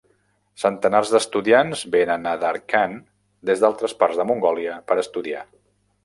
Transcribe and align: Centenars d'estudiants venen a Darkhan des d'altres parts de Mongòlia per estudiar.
Centenars 0.59 1.09
d'estudiants 1.15 1.83
venen 1.95 2.25
a 2.31 2.33
Darkhan 2.43 2.95
des 3.49 3.61
d'altres 3.65 3.93
parts 3.99 4.17
de 4.23 4.25
Mongòlia 4.31 4.79
per 4.89 4.97
estudiar. 5.03 5.45